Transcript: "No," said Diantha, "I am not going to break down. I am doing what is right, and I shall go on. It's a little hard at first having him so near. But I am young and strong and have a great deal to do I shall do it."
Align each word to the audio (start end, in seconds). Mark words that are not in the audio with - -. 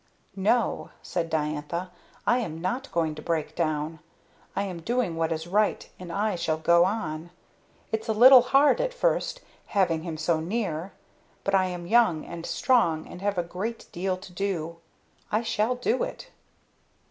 "No," 0.35 0.89
said 1.03 1.29
Diantha, 1.29 1.91
"I 2.25 2.39
am 2.39 2.59
not 2.59 2.91
going 2.91 3.13
to 3.13 3.21
break 3.21 3.55
down. 3.55 3.99
I 4.55 4.63
am 4.63 4.81
doing 4.81 5.15
what 5.15 5.31
is 5.31 5.45
right, 5.45 5.87
and 5.99 6.11
I 6.11 6.35
shall 6.35 6.57
go 6.57 6.85
on. 6.85 7.29
It's 7.91 8.07
a 8.07 8.11
little 8.13 8.41
hard 8.41 8.81
at 8.81 8.95
first 8.95 9.41
having 9.67 10.01
him 10.01 10.17
so 10.17 10.39
near. 10.39 10.93
But 11.43 11.53
I 11.53 11.67
am 11.67 11.85
young 11.85 12.25
and 12.25 12.47
strong 12.47 13.05
and 13.05 13.21
have 13.21 13.37
a 13.37 13.43
great 13.43 13.85
deal 13.91 14.17
to 14.17 14.33
do 14.33 14.77
I 15.31 15.43
shall 15.43 15.75
do 15.75 16.01
it." 16.01 16.31